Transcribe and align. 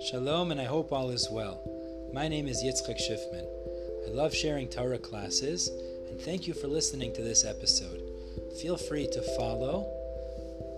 Shalom, 0.00 0.52
and 0.52 0.60
I 0.60 0.64
hope 0.64 0.92
all 0.92 1.10
is 1.10 1.28
well. 1.28 1.60
My 2.14 2.28
name 2.28 2.46
is 2.46 2.62
Yitzchak 2.62 3.00
Schiffman. 3.00 3.44
I 4.06 4.10
love 4.12 4.32
sharing 4.32 4.68
Torah 4.68 4.96
classes, 4.96 5.68
and 6.08 6.20
thank 6.20 6.46
you 6.46 6.54
for 6.54 6.68
listening 6.68 7.12
to 7.14 7.22
this 7.22 7.44
episode. 7.44 8.00
Feel 8.62 8.76
free 8.76 9.08
to 9.08 9.20
follow 9.36 9.90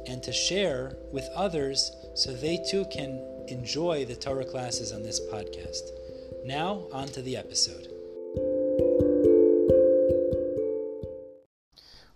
and 0.06 0.22
to 0.22 0.33
share 0.33 0.96
with 1.12 1.29
others 1.35 1.93
so 2.14 2.33
they 2.33 2.64
too 2.71 2.87
can 2.87 3.22
enjoy 3.48 4.06
the 4.06 4.17
Torah 4.17 4.46
classes 4.46 4.90
on 4.90 5.03
this 5.03 5.21
podcast. 5.21 5.90
Now, 6.46 6.87
on 6.90 7.08
to 7.08 7.21
the 7.21 7.37
episode. 7.37 7.88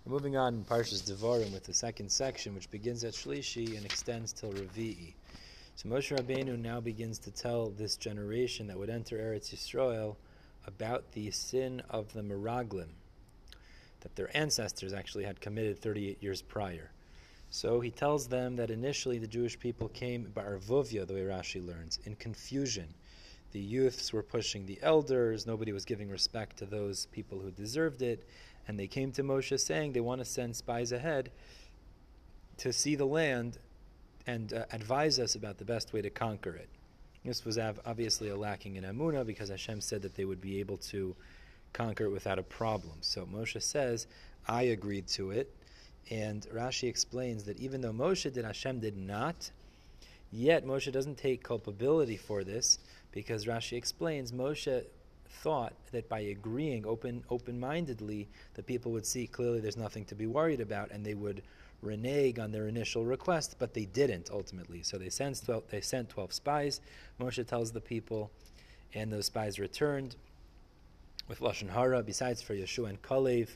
We're 0.03 0.11
moving 0.11 0.37
on 0.37 0.55
in 0.55 0.63
Parshas 0.63 1.03
Devarim 1.03 1.53
with 1.53 1.65
the 1.65 1.73
second 1.73 2.11
section, 2.11 2.55
which 2.55 2.71
begins 2.71 3.03
at 3.03 3.13
Shlishi 3.13 3.77
and 3.77 3.85
extends 3.85 4.33
till 4.33 4.51
Revi'i. 4.51 5.13
So 5.75 5.89
Moshe 5.89 6.17
Rabbeinu 6.17 6.57
now 6.57 6.79
begins 6.79 7.19
to 7.19 7.31
tell 7.31 7.69
this 7.69 7.97
generation 7.97 8.67
that 8.67 8.79
would 8.79 8.89
enter 8.89 9.17
Eretz 9.17 9.53
Yisrael 9.53 10.15
about 10.65 11.11
the 11.11 11.29
sin 11.31 11.81
of 11.89 12.13
the 12.13 12.21
Meraglim 12.21 12.91
that 13.99 14.15
their 14.15 14.35
ancestors 14.37 14.93
actually 14.93 15.25
had 15.25 15.41
committed 15.41 15.77
38 15.79 16.23
years 16.23 16.41
prior. 16.41 16.91
So 17.49 17.81
he 17.81 17.91
tells 17.91 18.29
them 18.29 18.55
that 18.55 18.71
initially 18.71 19.17
the 19.17 19.27
Jewish 19.27 19.59
people 19.59 19.89
came 19.89 20.31
Ba'arvuvia, 20.33 21.05
the 21.05 21.13
way 21.13 21.21
Rashi 21.21 21.65
learns, 21.65 21.99
in 22.05 22.15
confusion. 22.15 22.93
The 23.51 23.59
youths 23.59 24.13
were 24.13 24.23
pushing 24.23 24.65
the 24.65 24.79
elders, 24.81 25.45
nobody 25.45 25.73
was 25.73 25.83
giving 25.83 26.09
respect 26.09 26.57
to 26.57 26.65
those 26.65 27.07
people 27.07 27.39
who 27.39 27.51
deserved 27.51 28.01
it, 28.01 28.25
and 28.65 28.79
they 28.79 28.87
came 28.87 29.11
to 29.11 29.23
Moshe 29.23 29.59
saying 29.59 29.91
they 29.91 29.99
want 29.99 30.19
to 30.19 30.25
send 30.25 30.55
spies 30.55 30.93
ahead 30.93 31.31
to 32.57 32.71
see 32.71 32.95
the 32.95 33.05
land 33.05 33.57
and 34.27 34.53
uh, 34.53 34.65
advise 34.71 35.19
us 35.19 35.35
about 35.35 35.57
the 35.57 35.65
best 35.65 35.93
way 35.93 36.01
to 36.01 36.09
conquer 36.09 36.55
it. 36.55 36.69
This 37.23 37.43
was 37.43 37.57
obviously 37.57 38.29
a 38.29 38.35
lacking 38.35 38.75
in 38.75 38.83
Emunah 38.83 39.25
because 39.25 39.49
Hashem 39.49 39.81
said 39.81 40.03
that 40.03 40.15
they 40.15 40.25
would 40.25 40.41
be 40.41 40.59
able 40.59 40.77
to 40.77 41.15
conquer 41.73 42.05
it 42.05 42.11
without 42.11 42.37
a 42.37 42.43
problem. 42.43 42.97
So 43.01 43.25
Moshe 43.25 43.61
says, 43.61 44.05
I 44.47 44.63
agreed 44.63 45.07
to 45.09 45.31
it. 45.31 45.51
And 46.11 46.45
Rashi 46.53 46.87
explains 46.87 47.43
that 47.45 47.59
even 47.59 47.81
though 47.81 47.91
Moshe 47.91 48.31
did, 48.31 48.45
Hashem 48.45 48.79
did 48.79 48.95
not, 48.95 49.49
yet 50.31 50.65
Moshe 50.65 50.91
doesn't 50.91 51.17
take 51.17 51.43
culpability 51.43 52.17
for 52.17 52.43
this 52.43 52.77
because 53.11 53.45
Rashi 53.45 53.75
explains 53.75 54.31
Moshe 54.31 54.85
thought 55.27 55.73
that 55.91 56.09
by 56.09 56.19
agreeing 56.19 56.85
open 56.85 57.23
open 57.29 57.59
mindedly, 57.59 58.27
the 58.55 58.63
people 58.63 58.91
would 58.91 59.05
see 59.05 59.27
clearly 59.27 59.59
there's 59.59 59.77
nothing 59.77 60.05
to 60.05 60.15
be 60.15 60.27
worried 60.27 60.61
about 60.61 60.91
and 60.91 61.05
they 61.05 61.13
would 61.13 61.41
renege 61.81 62.39
on 62.39 62.51
their 62.51 62.67
initial 62.67 63.05
request, 63.05 63.55
but 63.59 63.73
they 63.73 63.85
didn't 63.85 64.29
ultimately. 64.31 64.83
So 64.83 64.97
they 64.97 65.09
sent 65.09 65.43
12, 65.45 65.63
they 65.69 65.81
sent 65.81 66.09
12 66.09 66.33
spies. 66.33 66.81
Moshe 67.19 67.45
tells 67.45 67.71
the 67.71 67.81
people, 67.81 68.31
and 68.93 69.11
those 69.11 69.27
spies 69.27 69.59
returned 69.59 70.15
with 71.27 71.39
Lashon 71.39 71.69
Hara, 71.69 72.03
besides 72.03 72.41
for 72.41 72.53
Yeshua 72.53 72.89
and 72.89 73.01
Kalev, 73.01 73.49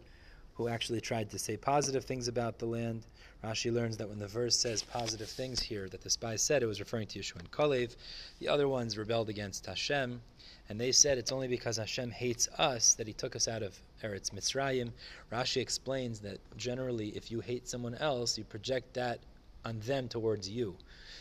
who 0.59 0.67
actually 0.67 0.99
tried 0.99 1.29
to 1.29 1.39
say 1.39 1.55
positive 1.55 2.03
things 2.03 2.27
about 2.27 2.59
the 2.59 2.65
land. 2.65 3.05
Rashi 3.45 3.71
learns 3.73 3.95
that 3.95 4.09
when 4.09 4.19
the 4.19 4.27
verse 4.27 4.57
says 4.59 4.83
positive 4.83 5.29
things 5.29 5.61
here, 5.61 5.87
that 5.87 6.01
the 6.01 6.09
spies 6.09 6.41
said 6.41 6.61
it 6.61 6.65
was 6.65 6.81
referring 6.81 7.07
to 7.07 7.19
Yeshua 7.19 7.39
and 7.39 7.49
Kalev. 7.49 7.95
The 8.39 8.49
other 8.49 8.67
ones 8.67 8.97
rebelled 8.97 9.29
against 9.29 9.65
Hashem, 9.67 10.19
and 10.67 10.77
they 10.77 10.91
said 10.91 11.17
it's 11.17 11.31
only 11.31 11.47
because 11.47 11.77
Hashem 11.77 12.11
hates 12.11 12.49
us 12.57 12.93
that 12.95 13.07
He 13.07 13.13
took 13.13 13.37
us 13.37 13.47
out 13.47 13.63
of 13.63 13.79
Eretz 14.03 14.31
Mitzrayim. 14.31 14.91
Rashi 15.31 15.61
explains 15.61 16.19
that 16.19 16.39
generally, 16.57 17.15
if 17.15 17.31
you 17.31 17.39
hate 17.39 17.69
someone 17.69 17.95
else, 17.95 18.37
you 18.37 18.43
project 18.43 18.93
that 18.95 19.19
on 19.65 19.79
them 19.81 20.07
towards 20.07 20.49
you. 20.49 20.75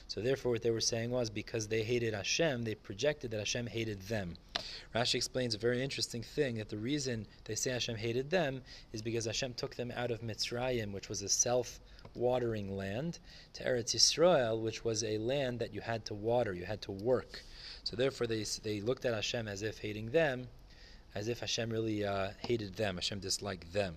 So 0.07 0.23
therefore, 0.23 0.53
what 0.53 0.63
they 0.63 0.71
were 0.71 0.81
saying 0.81 1.11
was 1.11 1.29
because 1.29 1.69
they 1.69 1.83
hated 1.83 2.15
Hashem, 2.15 2.65
they 2.65 2.75
projected 2.75 3.31
that 3.31 3.39
Hashem 3.39 3.67
hated 3.67 4.01
them. 4.03 4.35
Rashi 4.95 5.17
explains 5.17 5.55
a 5.55 5.59
very 5.59 5.83
interesting 5.83 6.23
thing 6.23 6.57
that 6.57 6.71
the 6.71 6.79
reason 6.79 7.27
they 7.45 7.55
say 7.55 7.73
Hashem 7.73 7.97
hated 7.97 8.31
them 8.31 8.63
is 8.93 9.03
because 9.03 9.27
Hashem 9.27 9.55
took 9.55 9.77
them 9.77 9.93
out 9.95 10.11
of 10.11 10.23
Mitzrayim, 10.23 10.93
which 10.93 11.09
was 11.09 11.23
a 11.23 11.29
self 11.29 11.81
watering 12.15 12.75
land, 12.75 13.19
to 13.53 13.65
Eretz 13.65 13.95
Yisrael, 13.95 14.61
which 14.61 14.85
was 14.85 15.05
a 15.05 15.19
land 15.19 15.59
that 15.59 15.75
you 15.75 15.81
had 15.81 16.05
to 16.07 16.15
water, 16.15 16.55
you 16.55 16.65
had 16.65 16.81
to 16.83 16.93
work. 16.93 17.43
So 17.85 17.95
therefore, 17.95 18.27
they, 18.27 18.45
they 18.63 18.81
looked 18.81 19.05
at 19.05 19.15
Hashem 19.15 19.47
as 19.47 19.63
if 19.63 19.79
hating 19.79 20.11
them, 20.11 20.49
as 21.15 21.29
if 21.29 21.41
Hashem 21.41 21.71
really 21.71 22.05
uh, 22.05 22.31
hated 22.39 22.77
them, 22.77 22.97
Hashem 22.97 23.21
disliked 23.21 23.73
them. 23.73 23.97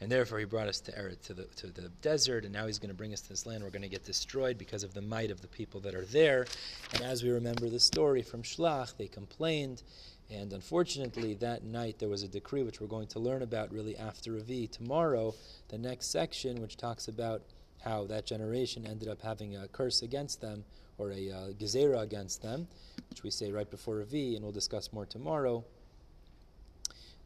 And 0.00 0.10
therefore, 0.10 0.40
he 0.40 0.44
brought 0.44 0.66
us 0.66 0.80
to 0.80 0.92
Eretz, 0.92 1.22
to 1.26 1.34
the, 1.34 1.44
to 1.44 1.68
the 1.68 1.88
desert, 2.00 2.44
and 2.44 2.52
now 2.52 2.66
he's 2.66 2.80
going 2.80 2.90
to 2.90 2.94
bring 2.94 3.12
us 3.12 3.20
to 3.20 3.28
this 3.28 3.46
land. 3.46 3.62
We're 3.62 3.70
going 3.70 3.82
to 3.82 3.88
get 3.88 4.04
destroyed 4.04 4.58
because 4.58 4.82
of 4.82 4.94
the 4.94 5.00
might 5.00 5.30
of 5.30 5.40
the 5.40 5.46
people 5.46 5.80
that 5.82 5.94
are 5.94 6.04
there. 6.04 6.46
And 6.92 7.02
as 7.02 7.22
we 7.22 7.30
remember 7.30 7.70
the 7.70 7.78
story 7.78 8.22
from 8.22 8.42
Shlach, 8.42 8.96
they 8.96 9.06
complained. 9.06 9.84
And 10.28 10.52
unfortunately, 10.52 11.34
that 11.34 11.62
night 11.62 12.00
there 12.00 12.08
was 12.08 12.24
a 12.24 12.28
decree 12.28 12.64
which 12.64 12.80
we're 12.80 12.88
going 12.88 13.06
to 13.08 13.20
learn 13.20 13.42
about 13.42 13.70
really 13.70 13.96
after 13.96 14.32
Revi. 14.32 14.68
Tomorrow, 14.68 15.34
the 15.68 15.78
next 15.78 16.10
section, 16.10 16.60
which 16.60 16.76
talks 16.76 17.06
about 17.06 17.42
how 17.84 18.04
that 18.06 18.26
generation 18.26 18.86
ended 18.86 19.08
up 19.08 19.20
having 19.20 19.56
a 19.56 19.68
curse 19.68 20.02
against 20.02 20.40
them, 20.40 20.64
or 20.98 21.12
a 21.12 21.30
uh, 21.30 21.52
gezerah 21.58 22.02
against 22.02 22.42
them, 22.42 22.66
which 23.10 23.22
we 23.22 23.30
say 23.30 23.52
right 23.52 23.70
before 23.70 23.96
Revi, 23.96 24.34
and 24.34 24.42
we'll 24.42 24.52
discuss 24.52 24.92
more 24.92 25.06
tomorrow. 25.06 25.64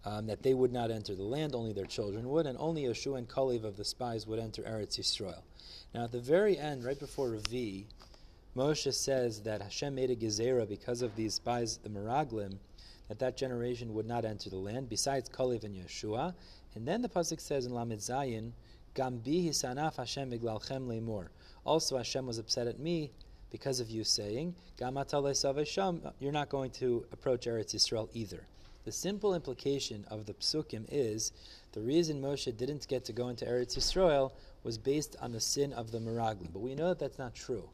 Um, 0.06 0.28
that 0.28 0.44
they 0.44 0.54
would 0.54 0.72
not 0.72 0.92
enter 0.92 1.16
the 1.16 1.24
land, 1.24 1.56
only 1.56 1.72
their 1.72 1.84
children 1.84 2.28
would, 2.28 2.46
and 2.46 2.56
only 2.60 2.84
Yeshua 2.84 3.18
and 3.18 3.28
Kalev 3.28 3.64
of 3.64 3.76
the 3.76 3.84
spies 3.84 4.24
would 4.24 4.38
enter 4.38 4.62
Eretz 4.62 5.00
Yisrael. 5.00 5.42
Now, 5.92 6.04
at 6.04 6.12
the 6.12 6.20
very 6.20 6.56
end, 6.56 6.84
right 6.84 6.98
before 6.98 7.30
Revi, 7.30 7.86
Moshe 8.56 8.94
says 8.94 9.42
that 9.42 9.60
Hashem 9.60 9.96
made 9.96 10.10
a 10.10 10.14
gezerah 10.14 10.68
because 10.68 11.02
of 11.02 11.16
these 11.16 11.34
spies, 11.34 11.80
the 11.82 11.88
Meraglim, 11.88 12.56
that 13.08 13.18
that 13.18 13.36
generation 13.36 13.94
would 13.94 14.06
not 14.06 14.24
enter 14.24 14.48
the 14.48 14.56
land, 14.56 14.88
besides 14.88 15.28
Kalev 15.28 15.64
and 15.64 15.74
Yeshua. 15.74 16.34
And 16.76 16.86
then 16.86 17.02
the 17.02 17.08
pasuk 17.08 17.40
says 17.40 17.66
in 17.66 17.74
Lamed 17.74 17.98
Zayin, 17.98 18.52
Gam 18.94 19.18
bi 19.18 19.32
hisanaf 19.32 19.96
Hashem 19.96 20.30
iglalchem 20.30 20.86
lemor. 20.86 21.30
Also, 21.64 21.96
Hashem 21.96 22.28
was 22.28 22.38
upset 22.38 22.68
at 22.68 22.78
me 22.78 23.10
because 23.50 23.80
of 23.80 23.90
you 23.90 24.04
saying, 24.04 24.54
you're 24.78 24.92
not 26.32 26.48
going 26.48 26.70
to 26.70 27.06
approach 27.10 27.46
Eretz 27.46 27.74
Yisrael 27.74 28.08
either. 28.14 28.46
The 28.86 28.92
simple 28.92 29.34
implication 29.34 30.04
of 30.12 30.26
the 30.26 30.34
psukim 30.34 30.86
is 30.88 31.32
the 31.72 31.80
reason 31.80 32.22
Moshe 32.22 32.56
didn't 32.56 32.86
get 32.86 33.04
to 33.06 33.12
go 33.12 33.30
into 33.30 33.44
Eretz 33.44 33.76
Yisrael 33.76 34.30
was 34.62 34.78
based 34.78 35.16
on 35.20 35.32
the 35.32 35.40
sin 35.40 35.72
of 35.72 35.90
the 35.90 35.98
Meraglim. 35.98 36.52
But 36.52 36.60
we 36.60 36.76
know 36.76 36.90
that 36.90 37.00
that's 37.00 37.18
not 37.18 37.34
true. 37.34 37.68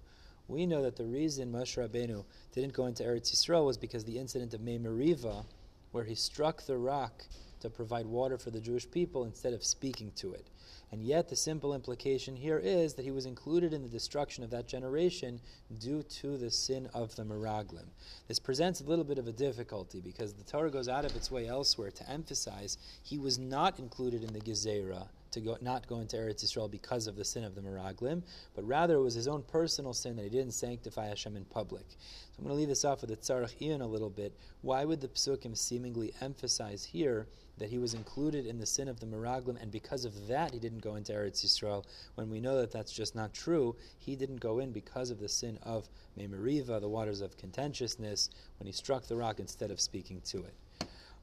We 0.48 0.64
know 0.64 0.80
that 0.80 0.96
the 0.96 1.04
reason 1.04 1.52
Moshe 1.52 1.76
Rabbeinu 1.76 2.24
didn't 2.54 2.72
go 2.72 2.86
into 2.86 3.02
Eretz 3.02 3.30
Yisrael 3.30 3.66
was 3.66 3.76
because 3.76 4.06
the 4.06 4.18
incident 4.18 4.54
of 4.54 4.62
Mei 4.62 4.78
Meriva, 4.78 5.44
where 5.90 6.04
he 6.04 6.14
struck 6.14 6.62
the 6.62 6.78
rock 6.78 7.26
to 7.62 7.70
provide 7.70 8.06
water 8.06 8.38
for 8.38 8.50
the 8.50 8.60
Jewish 8.60 8.88
people 8.90 9.24
instead 9.24 9.52
of 9.54 9.64
speaking 9.64 10.12
to 10.16 10.34
it. 10.34 10.46
And 10.92 11.02
yet, 11.02 11.28
the 11.28 11.36
simple 11.36 11.74
implication 11.74 12.36
here 12.36 12.58
is 12.58 12.94
that 12.94 13.04
he 13.04 13.10
was 13.10 13.24
included 13.24 13.72
in 13.72 13.82
the 13.82 13.88
destruction 13.88 14.44
of 14.44 14.50
that 14.50 14.68
generation 14.68 15.40
due 15.80 16.02
to 16.02 16.36
the 16.36 16.50
sin 16.50 16.88
of 16.92 17.16
the 17.16 17.24
Meraglim. 17.24 17.86
This 18.28 18.38
presents 18.38 18.80
a 18.80 18.84
little 18.84 19.04
bit 19.04 19.18
of 19.18 19.26
a 19.26 19.32
difficulty 19.32 20.00
because 20.00 20.34
the 20.34 20.44
Torah 20.44 20.70
goes 20.70 20.88
out 20.88 21.06
of 21.06 21.16
its 21.16 21.30
way 21.30 21.48
elsewhere 21.48 21.90
to 21.90 22.10
emphasize 22.10 22.76
he 23.02 23.18
was 23.18 23.38
not 23.38 23.78
included 23.78 24.22
in 24.22 24.34
the 24.34 24.40
Gezerah 24.40 25.08
to 25.32 25.40
go, 25.40 25.56
not 25.60 25.86
go 25.86 26.00
into 26.00 26.16
Eretz 26.16 26.44
Yisrael 26.44 26.70
because 26.70 27.06
of 27.06 27.16
the 27.16 27.24
sin 27.24 27.44
of 27.44 27.54
the 27.54 27.60
Meraglim, 27.60 28.22
but 28.54 28.66
rather 28.66 28.96
it 28.96 29.02
was 29.02 29.14
his 29.14 29.28
own 29.28 29.42
personal 29.42 29.92
sin 29.92 30.16
that 30.16 30.22
he 30.22 30.30
didn't 30.30 30.54
sanctify 30.54 31.06
Hashem 31.06 31.36
in 31.36 31.44
public. 31.46 31.84
So 31.88 32.38
I'm 32.38 32.44
going 32.44 32.54
to 32.54 32.58
leave 32.58 32.68
this 32.68 32.84
off 32.84 33.00
with 33.00 33.10
the 33.10 33.16
Tzarech 33.16 33.58
Iyun 33.60 33.82
a 33.82 33.86
little 33.86 34.10
bit. 34.10 34.32
Why 34.62 34.84
would 34.84 35.00
the 35.00 35.08
Psukim 35.08 35.56
seemingly 35.56 36.14
emphasize 36.20 36.84
here 36.84 37.26
that 37.58 37.68
he 37.68 37.78
was 37.78 37.94
included 37.94 38.46
in 38.46 38.58
the 38.58 38.66
sin 38.66 38.88
of 38.88 39.00
the 39.00 39.06
Meraglim, 39.06 39.60
and 39.60 39.70
because 39.70 40.04
of 40.04 40.26
that 40.26 40.52
he 40.52 40.58
didn't 40.58 40.80
go 40.82 40.94
into 40.96 41.12
Eretz 41.12 41.44
Yisrael, 41.44 41.84
when 42.14 42.30
we 42.30 42.40
know 42.40 42.58
that 42.58 42.72
that's 42.72 42.92
just 42.92 43.14
not 43.14 43.34
true? 43.34 43.76
He 43.98 44.16
didn't 44.16 44.40
go 44.40 44.58
in 44.58 44.72
because 44.72 45.10
of 45.10 45.20
the 45.20 45.28
sin 45.28 45.58
of 45.62 45.88
Mei 46.16 46.26
Meriva, 46.26 46.80
the 46.80 46.88
waters 46.88 47.20
of 47.20 47.36
contentiousness, 47.36 48.30
when 48.58 48.66
he 48.66 48.72
struck 48.72 49.06
the 49.06 49.16
rock 49.16 49.38
instead 49.38 49.70
of 49.70 49.80
speaking 49.80 50.20
to 50.26 50.38
it. 50.38 50.54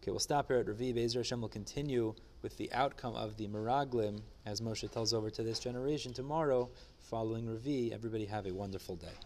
Okay, 0.01 0.11
we'll 0.11 0.19
stop 0.19 0.47
here 0.47 0.57
at 0.57 0.67
Ravi. 0.67 0.93
Bezer 0.93 1.17
Hashem 1.17 1.41
will 1.41 1.49
continue 1.49 2.15
with 2.41 2.55
the 2.55 2.71
outcome 2.71 3.15
of 3.15 3.35
the 3.35 3.49
Miraglim 3.49 4.21
as 4.45 4.61
Moshe 4.61 4.89
tells 4.89 5.13
over 5.13 5.29
to 5.29 5.43
this 5.43 5.59
generation 5.59 6.13
tomorrow, 6.13 6.69
following 6.99 7.49
Ravi. 7.49 7.91
Everybody 7.93 8.25
have 8.25 8.45
a 8.45 8.53
wonderful 8.53 8.95
day. 8.95 9.19